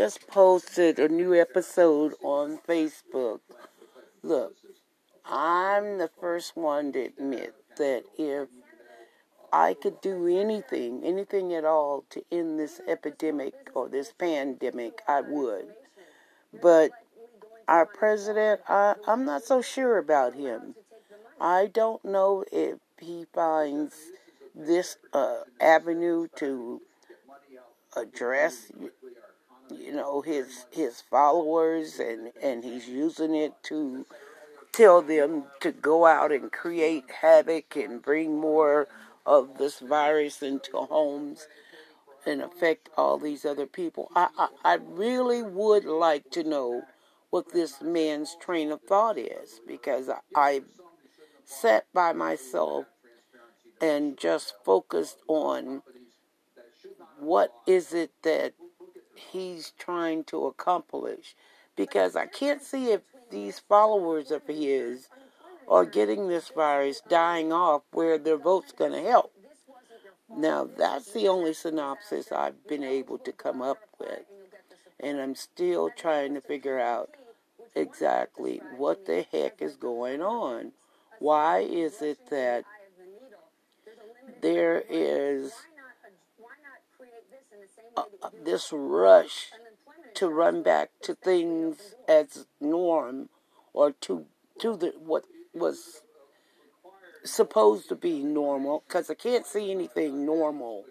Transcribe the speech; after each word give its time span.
just 0.00 0.26
posted 0.28 0.98
a 0.98 1.10
new 1.10 1.38
episode 1.38 2.14
on 2.22 2.58
Facebook. 2.66 3.40
Look, 4.22 4.54
I'm 5.26 5.98
the 5.98 6.08
first 6.18 6.56
one 6.56 6.90
to 6.92 7.00
admit 7.00 7.54
that 7.76 8.04
if 8.16 8.48
I 9.52 9.74
could 9.74 10.00
do 10.00 10.26
anything, 10.26 11.02
anything 11.04 11.52
at 11.52 11.66
all 11.66 12.06
to 12.08 12.24
end 12.32 12.58
this 12.58 12.80
epidemic 12.88 13.52
or 13.74 13.90
this 13.90 14.10
pandemic, 14.10 15.02
I 15.06 15.20
would. 15.20 15.74
But 16.62 16.92
our 17.68 17.84
president, 17.84 18.62
I, 18.66 18.94
I'm 19.06 19.26
not 19.26 19.44
so 19.44 19.60
sure 19.60 19.98
about 19.98 20.32
him. 20.32 20.76
I 21.38 21.66
don't 21.66 22.02
know 22.06 22.42
if 22.50 22.78
he 22.98 23.26
finds 23.34 23.94
this 24.54 24.96
uh, 25.12 25.40
avenue 25.60 26.28
to 26.36 26.80
address 27.94 28.72
you 29.90 29.96
know 29.96 30.20
his 30.20 30.66
his 30.70 31.00
followers 31.00 31.98
and 31.98 32.30
and 32.40 32.62
he's 32.62 32.86
using 32.86 33.34
it 33.34 33.52
to 33.64 34.06
tell 34.70 35.02
them 35.02 35.44
to 35.60 35.72
go 35.72 36.06
out 36.06 36.30
and 36.30 36.52
create 36.52 37.04
havoc 37.20 37.74
and 37.74 38.00
bring 38.00 38.38
more 38.38 38.86
of 39.26 39.58
this 39.58 39.80
virus 39.80 40.42
into 40.42 40.76
homes 40.76 41.48
and 42.24 42.40
affect 42.40 42.88
all 42.96 43.18
these 43.18 43.44
other 43.44 43.66
people. 43.66 44.08
I, 44.14 44.28
I, 44.38 44.48
I 44.64 44.74
really 44.74 45.42
would 45.42 45.84
like 45.84 46.30
to 46.32 46.44
know 46.44 46.82
what 47.30 47.52
this 47.52 47.82
man's 47.82 48.36
train 48.40 48.70
of 48.70 48.82
thought 48.82 49.18
is 49.18 49.60
because 49.66 50.08
I, 50.08 50.20
I 50.36 50.60
sat 51.44 51.86
by 51.92 52.12
myself 52.12 52.86
and 53.80 54.16
just 54.16 54.54
focused 54.64 55.18
on 55.26 55.82
what 57.18 57.52
is 57.66 57.92
it 57.92 58.12
that 58.22 58.52
he's 59.32 59.72
trying 59.78 60.24
to 60.24 60.46
accomplish 60.46 61.34
because 61.76 62.16
I 62.16 62.26
can't 62.26 62.62
see 62.62 62.90
if 62.90 63.02
these 63.30 63.58
followers 63.58 64.30
of 64.30 64.46
his 64.46 65.08
are 65.68 65.84
getting 65.84 66.28
this 66.28 66.48
virus 66.48 67.00
dying 67.08 67.52
off 67.52 67.82
where 67.92 68.18
their 68.18 68.36
vote's 68.36 68.72
going 68.72 68.92
to 68.92 69.02
help. 69.02 69.32
Now, 70.36 70.68
that's 70.76 71.12
the 71.12 71.28
only 71.28 71.54
synopsis 71.54 72.32
I've 72.32 72.66
been 72.66 72.84
able 72.84 73.18
to 73.18 73.32
come 73.32 73.62
up 73.62 73.78
with. 73.98 74.24
And 74.98 75.20
I'm 75.20 75.34
still 75.34 75.90
trying 75.96 76.34
to 76.34 76.40
figure 76.40 76.78
out 76.78 77.10
exactly 77.74 78.60
what 78.76 79.06
the 79.06 79.26
heck 79.32 79.62
is 79.62 79.76
going 79.76 80.22
on. 80.22 80.72
Why 81.18 81.60
is 81.60 82.02
it 82.02 82.18
that 82.30 82.64
there 84.40 84.82
is 84.88 85.52
Uh, 87.96 88.02
uh, 88.22 88.30
this 88.44 88.72
rush 88.72 89.50
to 90.14 90.28
run 90.28 90.62
back 90.62 90.90
to 91.02 91.14
things 91.14 91.94
as 92.08 92.46
norm 92.60 93.28
or 93.72 93.92
to 93.92 94.26
to 94.58 94.76
the 94.76 94.92
what 94.98 95.24
was 95.54 96.02
supposed 97.24 97.88
to 97.88 97.94
be 97.94 98.22
normal 98.22 98.82
because 98.86 99.10
I 99.10 99.14
can't 99.14 99.46
see 99.46 99.70
anything 99.70 100.24
normal 100.24 100.84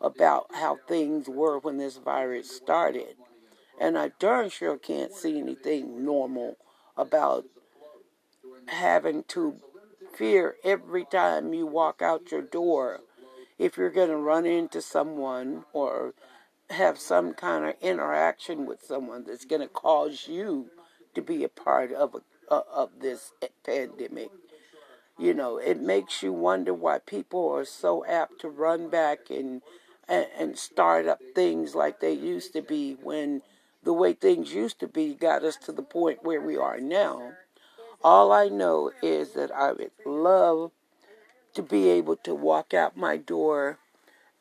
about 0.00 0.46
how 0.54 0.78
things 0.88 1.28
were 1.28 1.58
when 1.58 1.78
this 1.78 1.96
virus 1.96 2.54
started. 2.54 3.16
And 3.80 3.98
I 3.98 4.12
darn 4.18 4.50
sure 4.50 4.76
can't 4.78 5.12
see 5.12 5.38
anything 5.38 6.04
normal 6.04 6.56
about 6.96 7.44
having 8.68 9.24
to 9.28 9.56
fear 10.14 10.56
every 10.62 11.04
time 11.04 11.52
you 11.52 11.66
walk 11.66 12.00
out 12.00 12.30
your 12.30 12.42
door 12.42 13.00
if 13.58 13.76
you're 13.76 13.90
going 13.90 14.08
to 14.08 14.16
run 14.16 14.46
into 14.46 14.80
someone 14.80 15.64
or 15.72 16.14
have 16.70 16.98
some 16.98 17.34
kind 17.34 17.64
of 17.64 17.74
interaction 17.80 18.66
with 18.66 18.82
someone 18.82 19.24
that's 19.26 19.44
going 19.44 19.60
to 19.60 19.68
cause 19.68 20.26
you 20.28 20.70
to 21.14 21.22
be 21.22 21.44
a 21.44 21.48
part 21.48 21.92
of 21.92 22.14
a, 22.14 22.52
uh, 22.52 22.62
of 22.72 22.90
this 23.00 23.32
pandemic. 23.64 24.30
You 25.18 25.34
know, 25.34 25.58
it 25.58 25.80
makes 25.80 26.22
you 26.22 26.32
wonder 26.32 26.74
why 26.74 26.98
people 26.98 27.48
are 27.52 27.64
so 27.64 28.04
apt 28.04 28.40
to 28.40 28.48
run 28.48 28.88
back 28.88 29.30
and, 29.30 29.62
and 30.08 30.26
and 30.36 30.58
start 30.58 31.06
up 31.06 31.20
things 31.34 31.74
like 31.74 32.00
they 32.00 32.12
used 32.12 32.52
to 32.54 32.62
be 32.62 32.96
when 33.00 33.42
the 33.84 33.92
way 33.92 34.12
things 34.12 34.52
used 34.52 34.80
to 34.80 34.88
be 34.88 35.14
got 35.14 35.44
us 35.44 35.56
to 35.56 35.72
the 35.72 35.82
point 35.82 36.24
where 36.24 36.40
we 36.40 36.56
are 36.56 36.80
now. 36.80 37.32
All 38.02 38.32
I 38.32 38.48
know 38.48 38.90
is 39.02 39.32
that 39.32 39.54
I 39.54 39.72
would 39.72 39.92
love 40.04 40.72
to 41.54 41.62
be 41.62 41.88
able 41.88 42.16
to 42.16 42.34
walk 42.34 42.74
out 42.74 42.96
my 42.96 43.16
door 43.16 43.78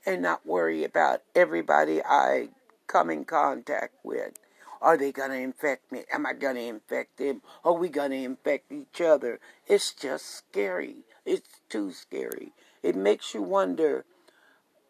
and 0.06 0.22
not 0.22 0.46
worry 0.46 0.84
about 0.84 1.22
everybody 1.36 2.02
I 2.04 2.50
come 2.88 3.10
in 3.10 3.26
contact 3.26 3.94
with. 4.04 4.34
Are 4.82 4.98
they 4.98 5.14
going 5.14 5.32
to 5.32 5.38
infect 5.38 5.92
me? 5.92 6.04
Am 6.14 6.26
I 6.26 6.34
going 6.34 6.56
to 6.56 6.62
infect 6.62 7.18
them? 7.18 7.42
Are 7.64 7.74
we 7.74 7.88
going 7.88 8.12
to 8.12 8.18
infect 8.18 8.72
each 8.72 9.00
other? 9.00 9.40
It's 9.66 9.94
just 9.94 10.26
scary. 10.26 11.06
It's 11.26 11.62
too 11.70 11.92
scary. 11.94 12.52
It 12.82 12.96
makes 12.98 13.34
you 13.34 13.42
wonder 13.42 14.04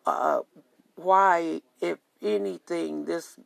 uh, 0.05 0.39
why, 0.95 1.61
if 1.79 1.99
anything, 2.21 3.05
this 3.05 3.37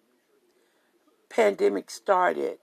pandemic 1.29 1.89
started. 1.89 2.59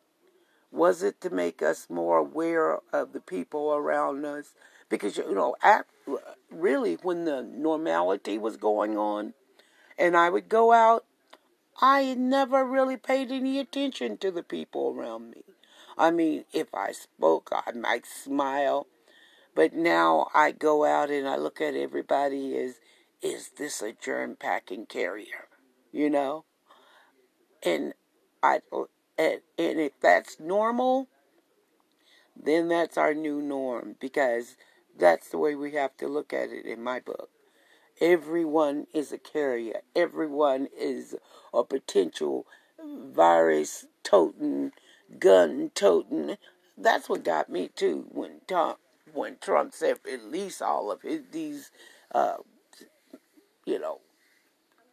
Was 0.74 1.04
it 1.04 1.20
to 1.20 1.30
make 1.30 1.62
us 1.62 1.86
more 1.88 2.18
aware 2.18 2.80
of 2.92 3.12
the 3.12 3.20
people 3.20 3.72
around 3.72 4.24
us? 4.24 4.54
Because, 4.88 5.16
you 5.16 5.32
know, 5.32 5.54
at, 5.62 5.86
really, 6.50 6.94
when 6.96 7.24
the 7.24 7.42
normality 7.42 8.38
was 8.38 8.56
going 8.56 8.98
on, 8.98 9.34
and 9.96 10.16
I 10.16 10.30
would 10.30 10.48
go 10.48 10.72
out, 10.72 11.04
I 11.80 12.14
never 12.14 12.64
really 12.64 12.96
paid 12.96 13.30
any 13.30 13.60
attention 13.60 14.16
to 14.18 14.32
the 14.32 14.42
people 14.42 14.92
around 14.96 15.30
me. 15.30 15.44
I 15.96 16.10
mean, 16.10 16.44
if 16.52 16.74
I 16.74 16.90
spoke, 16.90 17.50
I 17.52 17.70
might 17.70 18.04
smile, 18.04 18.88
but 19.54 19.74
now 19.74 20.28
I 20.34 20.50
go 20.50 20.84
out 20.84 21.08
and 21.08 21.28
I 21.28 21.36
look 21.36 21.60
at 21.60 21.74
everybody 21.74 22.58
as, 22.58 22.80
is 23.22 23.50
this 23.56 23.80
a 23.80 23.92
germ 23.92 24.34
packing 24.34 24.86
carrier? 24.86 25.46
You 25.92 26.10
know? 26.10 26.44
And 27.62 27.94
I, 28.42 28.60
and, 29.18 29.40
and 29.58 29.80
if 29.80 29.92
that's 30.00 30.38
normal, 30.40 31.08
then 32.40 32.68
that's 32.68 32.98
our 32.98 33.14
new 33.14 33.40
norm 33.40 33.96
because 34.00 34.56
that's 34.98 35.28
the 35.28 35.38
way 35.38 35.54
we 35.54 35.72
have 35.72 35.96
to 35.98 36.08
look 36.08 36.32
at 36.32 36.50
it 36.50 36.66
in 36.66 36.82
my 36.82 37.00
book. 37.00 37.30
Everyone 38.00 38.86
is 38.92 39.12
a 39.12 39.18
carrier. 39.18 39.80
Everyone 39.94 40.68
is 40.76 41.14
a 41.52 41.62
potential 41.62 42.46
virus 42.82 43.86
toting, 44.02 44.72
gun 45.18 45.70
toting. 45.74 46.36
That's 46.76 47.08
what 47.08 47.24
got 47.24 47.48
me 47.48 47.70
too 47.74 48.06
when 48.10 48.40
Trump 48.48 48.78
when 49.12 49.36
Trump 49.40 49.72
said 49.72 49.98
release 50.04 50.60
all 50.60 50.90
of 50.90 51.02
his 51.02 51.22
these 51.30 51.70
uh, 52.12 52.38
you 53.64 53.78
know 53.78 54.00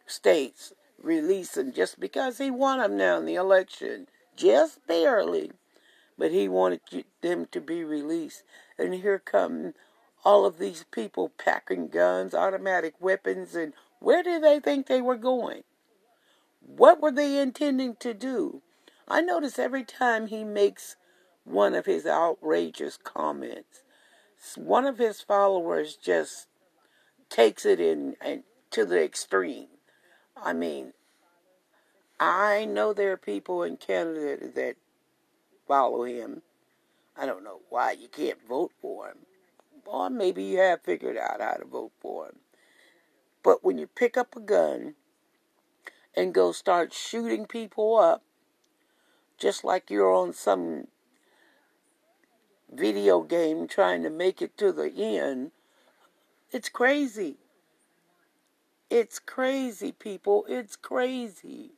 states 0.06 0.72
release 1.02 1.52
them 1.52 1.72
just 1.72 2.00
because 2.00 2.38
he 2.38 2.50
won 2.50 2.78
them 2.78 2.96
now 2.96 3.18
in 3.18 3.26
the 3.26 3.34
election, 3.34 4.08
just 4.36 4.86
barely, 4.86 5.52
but 6.16 6.30
he 6.30 6.48
wanted 6.48 6.80
them 7.20 7.46
to 7.50 7.60
be 7.60 7.84
released. 7.84 8.42
And 8.78 8.94
here 8.94 9.18
come 9.18 9.74
all 10.24 10.44
of 10.44 10.58
these 10.58 10.84
people 10.90 11.30
packing 11.30 11.88
guns, 11.88 12.34
automatic 12.34 12.94
weapons, 13.00 13.54
and 13.54 13.72
where 13.98 14.22
do 14.22 14.38
they 14.38 14.60
think 14.60 14.86
they 14.86 15.02
were 15.02 15.16
going? 15.16 15.62
What 16.60 17.00
were 17.00 17.12
they 17.12 17.38
intending 17.38 17.96
to 17.96 18.14
do? 18.14 18.62
I 19.08 19.20
notice 19.20 19.58
every 19.58 19.84
time 19.84 20.28
he 20.28 20.44
makes 20.44 20.96
one 21.44 21.74
of 21.74 21.86
his 21.86 22.06
outrageous 22.06 22.96
comments, 22.96 23.82
one 24.56 24.86
of 24.86 24.98
his 24.98 25.20
followers 25.20 25.96
just 25.96 26.46
takes 27.28 27.66
it 27.66 27.80
in 27.80 28.16
and 28.20 28.44
to 28.70 28.84
the 28.84 29.02
extreme. 29.02 29.68
I 30.36 30.52
mean, 30.52 30.92
I 32.20 32.64
know 32.64 32.92
there 32.92 33.12
are 33.12 33.16
people 33.16 33.62
in 33.62 33.76
Canada 33.76 34.48
that 34.54 34.76
follow 35.66 36.04
him. 36.04 36.42
I 37.16 37.26
don't 37.26 37.44
know 37.44 37.60
why 37.68 37.92
you 37.92 38.08
can't 38.08 38.38
vote 38.48 38.72
for 38.80 39.08
him 39.08 39.18
or 39.92 40.10
maybe 40.10 40.42
you 40.42 40.58
have 40.58 40.80
figured 40.82 41.16
out 41.16 41.40
how 41.40 41.54
to 41.54 41.64
vote 41.64 41.92
for 42.00 42.26
him. 42.26 42.36
But 43.42 43.62
when 43.62 43.78
you 43.78 43.86
pick 43.86 44.16
up 44.16 44.34
a 44.36 44.40
gun 44.40 44.94
and 46.16 46.34
go 46.34 46.52
start 46.52 46.92
shooting 46.92 47.46
people 47.46 47.96
up, 47.96 48.22
just 49.38 49.64
like 49.64 49.90
you're 49.90 50.12
on 50.12 50.32
some 50.32 50.86
video 52.72 53.20
game 53.22 53.66
trying 53.66 54.02
to 54.02 54.10
make 54.10 54.40
it 54.40 54.56
to 54.58 54.72
the 54.72 54.90
end, 54.96 55.50
it's 56.50 56.68
crazy. 56.68 57.36
It's 58.92 59.18
crazy, 59.18 59.90
people. 59.90 60.44
It's 60.50 60.76
crazy. 60.76 61.70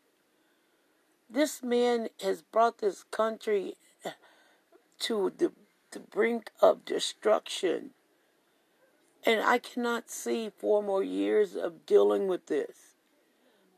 This 1.31 1.63
man 1.63 2.09
has 2.21 2.43
brought 2.43 2.79
this 2.79 3.05
country 3.05 3.75
to 4.99 5.33
the 5.39 5.53
the 5.93 6.01
brink 6.01 6.51
of 6.61 6.85
destruction. 6.85 7.91
And 9.25 9.41
I 9.41 9.59
cannot 9.59 10.11
see 10.11 10.51
four 10.59 10.83
more 10.83 11.05
years 11.05 11.55
of 11.55 11.87
dealing 11.87 12.27
with 12.27 12.47
this. 12.47 12.97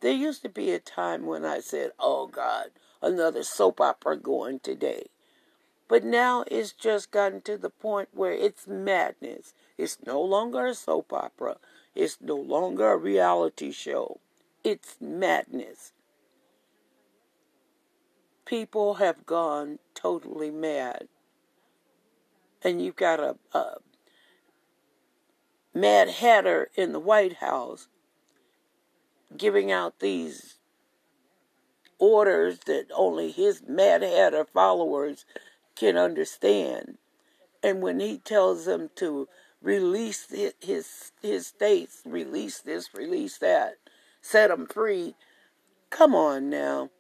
There 0.01 0.13
used 0.13 0.41
to 0.41 0.49
be 0.49 0.71
a 0.71 0.79
time 0.79 1.27
when 1.27 1.45
I 1.45 1.61
said, 1.61 1.91
oh 1.99 2.29
God, 2.29 2.69
another 3.03 3.43
soap 3.43 3.83
opera 3.83 4.17
going 4.17 4.61
today. 4.61 5.09
But 5.89 6.05
now 6.05 6.43
it's 6.51 6.73
just 6.73 7.11
gotten 7.11 7.43
to 7.43 7.59
the 7.59 7.69
point 7.69 8.09
where 8.13 8.33
it's 8.33 8.67
madness. 8.67 9.53
It's 9.77 9.99
no 10.07 10.23
longer 10.23 10.65
a 10.65 10.75
soap 10.75 11.13
opera. 11.13 11.59
It's 11.97 12.19
no 12.21 12.37
longer 12.37 12.93
a 12.93 12.97
reality 12.99 13.73
show. 13.73 14.21
It's 14.63 14.97
madness. 15.01 15.93
People 18.45 18.95
have 18.95 19.25
gone 19.25 19.79
totally 19.95 20.51
mad. 20.51 21.09
And 22.63 22.83
you've 22.83 22.97
got 22.97 23.19
a, 23.19 23.37
a 23.55 23.77
Mad 25.73 26.11
Hatter 26.11 26.71
in 26.75 26.93
the 26.93 27.01
White 27.01 27.37
House 27.37 27.89
giving 29.35 29.73
out 29.73 30.01
these 30.01 30.57
orders 31.99 32.59
that 32.67 32.89
only 32.95 33.31
his 33.31 33.63
Mad 33.67 34.03
Hatter 34.03 34.45
followers 34.45 35.25
can 35.75 35.97
understand. 35.97 36.99
And 37.63 37.81
when 37.81 38.01
he 38.01 38.19
tells 38.19 38.67
them 38.67 38.91
to 38.97 39.29
release 39.67 40.29
his 40.61 41.13
his 41.21 41.47
states, 41.49 42.03
release 42.07 42.61
this, 42.61 42.95
release 42.95 43.39
that, 43.39 43.75
set 44.23 44.49
them 44.49 44.65
free, 44.65 45.17
come 45.91 46.15
on 46.15 46.49
now. 46.49 46.91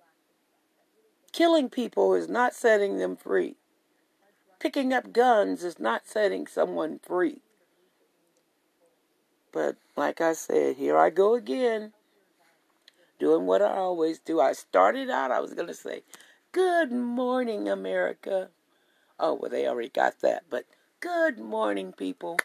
Killing 1.33 1.71
people 1.71 2.13
is 2.15 2.29
not 2.29 2.55
setting 2.55 2.99
them 2.99 3.17
free. 3.17 3.55
Picking 4.59 4.93
up 4.93 5.13
guns 5.13 5.63
is 5.63 5.79
not 5.79 6.09
setting 6.09 6.49
someone 6.49 6.99
free. 6.99 7.41
But 9.53 9.77
like 9.97 10.21
I 10.21 10.33
said, 10.33 10.77
here 10.77 10.99
I 10.99 11.11
go 11.11 11.35
again 11.35 11.93
doing 13.21 13.47
what 13.47 13.63
I 13.63 13.77
always 13.77 14.19
do. 14.19 14.41
I 14.41 14.55
started 14.55 15.09
out, 15.09 15.31
I 15.31 15.39
was 15.39 15.55
going 15.55 15.69
to 15.69 15.75
say, 15.75 16.03
Good 16.51 16.91
morning, 16.91 17.69
America. 17.69 18.49
Oh, 19.21 19.35
well, 19.35 19.51
they 19.51 19.69
already 19.69 19.91
got 19.91 20.21
that. 20.23 20.45
But 20.51 20.65
good 21.01 21.39
morning, 21.39 21.93
people. 21.93 22.39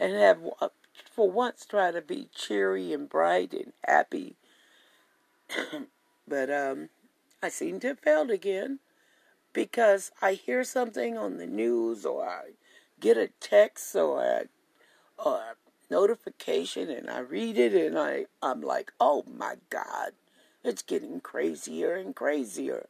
And 0.00 0.14
have, 0.14 0.38
uh, 0.62 0.70
for 1.04 1.30
once, 1.30 1.66
try 1.66 1.90
to 1.90 2.00
be 2.00 2.30
cheery 2.34 2.94
and 2.94 3.06
bright 3.06 3.52
and 3.52 3.74
happy. 3.86 4.36
but 6.26 6.50
um, 6.50 6.88
I 7.42 7.50
seem 7.50 7.80
to 7.80 7.88
have 7.88 8.00
failed 8.00 8.30
again 8.30 8.78
because 9.52 10.10
I 10.22 10.32
hear 10.32 10.64
something 10.64 11.18
on 11.18 11.36
the 11.36 11.46
news 11.46 12.06
or 12.06 12.26
I 12.26 12.52
get 12.98 13.18
a 13.18 13.28
text 13.40 13.94
or 13.94 14.22
a, 14.22 14.44
or 15.22 15.36
a 15.36 15.92
notification 15.92 16.88
and 16.88 17.10
I 17.10 17.18
read 17.18 17.58
it 17.58 17.74
and 17.74 17.98
I, 17.98 18.24
I'm 18.42 18.62
like, 18.62 18.92
oh 18.98 19.24
my 19.26 19.56
God, 19.68 20.12
it's 20.64 20.82
getting 20.82 21.20
crazier 21.20 21.94
and 21.94 22.16
crazier. 22.16 22.88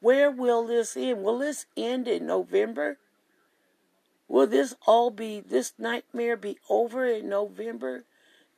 Where 0.00 0.30
will 0.30 0.66
this 0.66 0.94
end? 0.94 1.22
Will 1.22 1.38
this 1.38 1.64
end 1.74 2.06
in 2.06 2.26
November? 2.26 2.98
Will 4.28 4.46
this 4.46 4.74
all 4.86 5.10
be, 5.10 5.40
this 5.40 5.72
nightmare 5.78 6.36
be 6.36 6.58
over 6.68 7.06
in 7.06 7.28
November? 7.28 8.04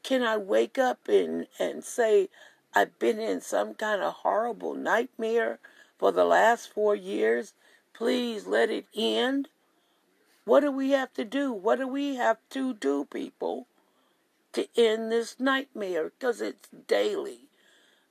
Can 0.03 0.23
I 0.23 0.37
wake 0.37 0.79
up 0.79 1.09
and, 1.09 1.47
and 1.59 1.85
say, 1.85 2.31
I've 2.75 2.99
been 2.99 3.21
in 3.21 3.41
some 3.41 3.75
kind 3.75 4.03
of 4.03 4.15
horrible 4.15 4.75
nightmare 4.75 5.59
for 5.99 6.11
the 6.11 6.25
last 6.25 6.73
four 6.73 6.95
years? 6.95 7.53
Please 7.93 8.47
let 8.47 8.71
it 8.71 8.87
end. 8.97 9.49
What 10.45 10.61
do 10.61 10.73
we 10.73 10.91
have 10.93 11.13
to 11.15 11.25
do? 11.25 11.53
What 11.53 11.79
do 11.79 11.87
we 11.87 12.15
have 12.17 12.39
to 12.51 12.73
do, 12.73 13.05
people, 13.05 13.67
to 14.55 14.67
end 14.77 15.13
this 15.13 15.39
nightmare? 15.39 16.13
Because 16.19 16.41
it's 16.41 16.69
daily. 16.87 17.41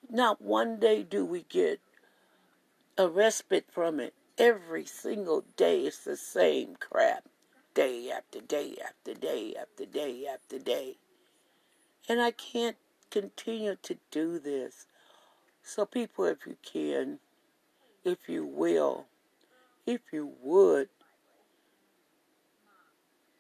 Not 0.10 0.42
one 0.42 0.80
day 0.80 1.02
do 1.02 1.26
we 1.26 1.46
get 1.50 1.80
a 2.98 3.08
respite 3.08 3.66
from 3.72 4.00
it. 4.00 4.14
Every 4.38 4.86
single 4.86 5.44
day 5.56 5.82
it's 5.82 6.04
the 6.04 6.16
same 6.16 6.76
crap. 6.80 7.24
Day 7.78 8.10
after 8.10 8.42
day 8.42 8.76
after 8.84 9.14
day 9.14 9.54
after 9.56 9.86
day 9.86 10.26
after 10.26 10.58
day. 10.58 10.98
And 12.10 12.20
I 12.20 12.32
can't 12.32 12.76
continue 13.12 13.78
to 13.84 13.98
do 14.10 14.40
this. 14.40 14.88
So, 15.62 15.86
people, 15.86 16.26
if 16.26 16.48
you 16.48 16.58
can, 16.64 17.20
if 18.04 18.28
you 18.28 18.48
will, 18.48 19.06
if 19.86 20.02
you 20.12 20.34
would, 20.42 20.90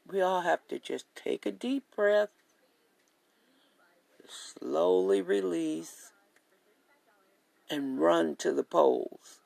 we 0.07 0.22
all 0.22 0.42
have 0.42 0.68
to 0.68 0.78
just 0.78 1.06
take 1.16 1.48
a 1.48 1.51
deep 1.51 1.86
breath, 1.95 2.30
slowly 4.28 5.19
release, 5.19 6.12
and 7.72 8.00
run 8.00 8.36
to 8.36 8.51
the 8.51 8.63
polls. 8.63 9.40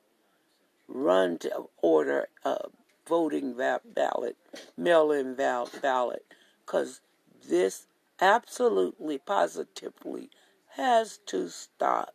Run 0.86 1.38
to 1.38 1.70
order 1.80 2.28
a 2.44 2.66
voting 3.06 3.54
ballot, 3.54 4.36
mail 4.76 5.10
in 5.10 5.34
ballot, 5.34 6.24
because 6.64 7.00
this 7.48 7.86
absolutely, 8.20 9.18
positively 9.18 10.30
has 10.76 11.18
to 11.26 11.48
stop. 11.48 12.14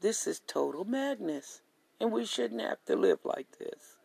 This 0.00 0.26
is 0.26 0.40
total 0.46 0.84
madness, 0.84 1.62
and 2.00 2.12
we 2.12 2.24
shouldn't 2.24 2.60
have 2.60 2.84
to 2.86 2.96
live 2.96 3.20
like 3.24 3.58
this. 3.58 3.96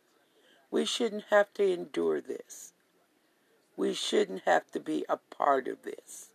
We 0.72 0.86
shouldn't 0.86 1.26
have 1.30 1.54
to 1.56 1.72
endure 1.72 2.22
this. 2.22 2.74
We 3.76 3.94
shouldn't 3.94 4.44
have 4.46 4.72
to 4.72 4.80
be 4.80 5.06
a 5.10 5.18
part 5.18 5.68
of 5.68 5.84
this. 5.84 6.30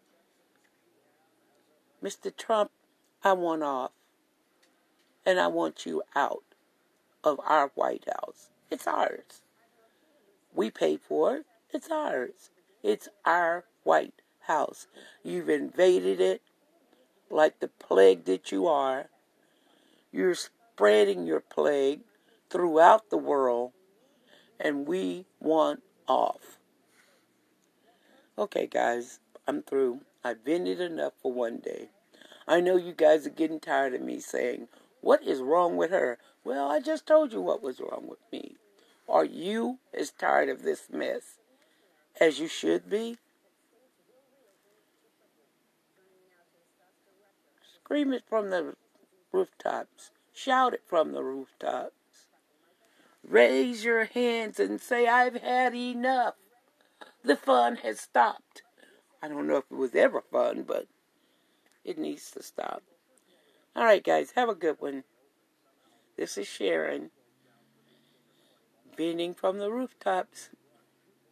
Mr. 2.02 2.34
Trump, 2.36 2.70
I 3.24 3.32
want 3.32 3.62
off. 3.62 3.90
And 5.24 5.40
I 5.40 5.48
want 5.48 5.86
you 5.86 6.02
out 6.14 6.44
of 7.24 7.40
our 7.44 7.70
White 7.74 8.06
House. 8.06 8.50
It's 8.70 8.86
ours. 8.86 9.42
We 10.54 10.70
pay 10.70 10.96
for 10.96 11.36
it. 11.36 11.46
It's 11.72 11.90
ours. 11.90 12.50
It's 12.82 13.08
our 13.24 13.64
White 13.82 14.22
House. 14.40 14.86
You've 15.22 15.48
invaded 15.48 16.20
it 16.20 16.42
like 17.30 17.60
the 17.60 17.68
plague 17.68 18.24
that 18.24 18.52
you 18.52 18.66
are. 18.66 19.06
You're 20.12 20.34
spreading 20.34 21.26
your 21.26 21.40
plague 21.40 22.00
throughout 22.50 23.10
the 23.10 23.18
world 23.18 23.72
and 24.58 24.86
we 24.86 25.26
want 25.40 25.82
off. 26.08 26.58
Okay, 28.38 28.66
guys, 28.66 29.20
I'm 29.46 29.62
through. 29.62 30.00
I've 30.24 30.44
vented 30.44 30.80
enough 30.80 31.14
for 31.20 31.32
one 31.32 31.58
day. 31.58 31.88
I 32.48 32.60
know 32.60 32.76
you 32.76 32.92
guys 32.92 33.26
are 33.26 33.30
getting 33.30 33.60
tired 33.60 33.94
of 33.94 34.02
me 34.02 34.20
saying, 34.20 34.68
What 35.06 35.22
is 35.22 35.40
wrong 35.40 35.76
with 35.76 35.92
her? 35.92 36.18
Well, 36.42 36.68
I 36.68 36.80
just 36.80 37.06
told 37.06 37.32
you 37.32 37.40
what 37.40 37.62
was 37.62 37.78
wrong 37.78 38.08
with 38.08 38.18
me. 38.32 38.56
Are 39.08 39.24
you 39.24 39.78
as 39.96 40.10
tired 40.10 40.48
of 40.48 40.62
this 40.62 40.88
mess 40.92 41.38
as 42.20 42.40
you 42.40 42.48
should 42.48 42.90
be? 42.90 43.16
Scream 47.76 48.12
it 48.12 48.24
from 48.28 48.50
the 48.50 48.74
rooftops. 49.30 50.10
Shout 50.34 50.74
it 50.74 50.82
from 50.84 51.12
the 51.12 51.22
rooftops. 51.22 52.26
Raise 53.22 53.84
your 53.84 54.06
hands 54.06 54.58
and 54.58 54.80
say, 54.80 55.06
I've 55.06 55.40
had 55.40 55.72
enough. 55.72 56.34
The 57.22 57.36
fun 57.36 57.76
has 57.76 58.00
stopped. 58.00 58.62
I 59.22 59.28
don't 59.28 59.46
know 59.46 59.58
if 59.58 59.70
it 59.70 59.76
was 59.76 59.94
ever 59.94 60.20
fun, 60.20 60.64
but 60.66 60.88
it 61.84 61.96
needs 61.96 62.28
to 62.32 62.42
stop. 62.42 62.82
All 63.76 63.84
right, 63.84 64.02
guys, 64.02 64.32
have 64.36 64.48
a 64.48 64.54
good 64.54 64.76
one. 64.78 65.04
This 66.16 66.38
is 66.38 66.46
Sharon, 66.46 67.10
bending 68.96 69.34
from 69.34 69.58
the 69.58 69.70
rooftops. 69.70 70.48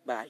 Bye. 0.05 0.29